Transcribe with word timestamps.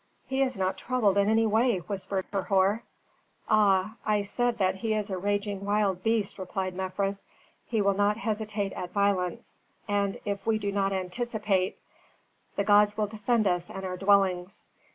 "He 0.25 0.41
is 0.41 0.57
not 0.57 0.77
troubled 0.79 1.19
in 1.19 1.29
any 1.29 1.45
way," 1.45 1.77
whispered 1.77 2.25
Herhor. 2.33 2.81
"Ah, 3.47 3.97
I 4.03 4.23
said 4.23 4.57
that 4.57 4.77
he 4.77 4.95
is 4.95 5.11
a 5.11 5.17
raging 5.19 5.63
wild 5.63 6.01
beast," 6.01 6.39
replied 6.39 6.73
Mefres. 6.73 7.23
"He 7.67 7.83
will 7.83 7.93
not 7.93 8.17
hesitate 8.17 8.73
at 8.73 8.89
violence, 8.93 9.59
and 9.87 10.17
if 10.25 10.47
we 10.47 10.57
do 10.57 10.71
not 10.71 10.91
anticipate" 10.91 11.77
"The 12.55 12.63
gods 12.63 12.97
will 12.97 13.05
defend 13.05 13.45
us 13.45 13.69
and 13.69 13.85
our 13.85 13.95
dwellings." 13.95 14.65